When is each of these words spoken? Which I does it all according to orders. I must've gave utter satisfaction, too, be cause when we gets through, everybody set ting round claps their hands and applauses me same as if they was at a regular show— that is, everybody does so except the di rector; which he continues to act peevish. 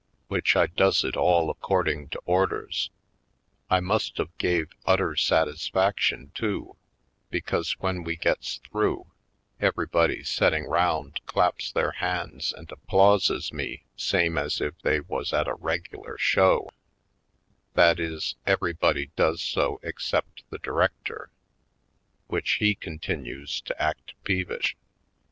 Which 0.29 0.55
I 0.55 0.65
does 0.65 1.03
it 1.03 1.15
all 1.15 1.51
according 1.51 2.09
to 2.09 2.19
orders. 2.25 2.89
I 3.69 3.79
must've 3.81 4.35
gave 4.39 4.71
utter 4.83 5.15
satisfaction, 5.15 6.31
too, 6.33 6.75
be 7.29 7.39
cause 7.41 7.73
when 7.73 8.03
we 8.03 8.15
gets 8.15 8.57
through, 8.63 9.11
everybody 9.59 10.23
set 10.23 10.49
ting 10.53 10.63
round 10.65 11.23
claps 11.27 11.71
their 11.71 11.91
hands 11.91 12.51
and 12.51 12.71
applauses 12.71 13.53
me 13.53 13.83
same 13.95 14.39
as 14.39 14.59
if 14.59 14.73
they 14.81 15.01
was 15.01 15.33
at 15.33 15.47
a 15.47 15.53
regular 15.53 16.17
show— 16.17 16.71
that 17.75 17.99
is, 17.99 18.33
everybody 18.47 19.11
does 19.15 19.39
so 19.39 19.79
except 19.83 20.41
the 20.49 20.57
di 20.57 20.71
rector; 20.71 21.29
which 22.25 22.53
he 22.53 22.73
continues 22.73 23.61
to 23.61 23.79
act 23.79 24.15
peevish. 24.23 24.75